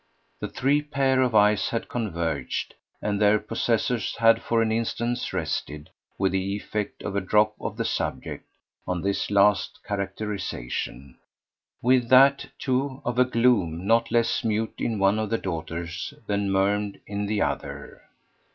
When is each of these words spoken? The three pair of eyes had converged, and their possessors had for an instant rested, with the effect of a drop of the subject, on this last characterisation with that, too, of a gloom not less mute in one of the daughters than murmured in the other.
The 0.39 0.47
three 0.47 0.81
pair 0.81 1.21
of 1.21 1.35
eyes 1.35 1.69
had 1.69 1.87
converged, 1.87 2.73
and 3.03 3.21
their 3.21 3.37
possessors 3.37 4.15
had 4.15 4.41
for 4.41 4.63
an 4.63 4.71
instant 4.71 5.31
rested, 5.31 5.91
with 6.17 6.31
the 6.31 6.55
effect 6.55 7.03
of 7.03 7.15
a 7.15 7.21
drop 7.21 7.53
of 7.61 7.77
the 7.77 7.85
subject, 7.85 8.43
on 8.87 9.03
this 9.03 9.29
last 9.29 9.77
characterisation 9.85 11.19
with 11.83 12.09
that, 12.09 12.47
too, 12.57 13.03
of 13.05 13.19
a 13.19 13.25
gloom 13.25 13.85
not 13.85 14.09
less 14.11 14.43
mute 14.43 14.73
in 14.79 14.97
one 14.97 15.19
of 15.19 15.29
the 15.29 15.37
daughters 15.37 16.15
than 16.25 16.49
murmured 16.51 16.99
in 17.05 17.27
the 17.27 17.43
other. 17.43 18.01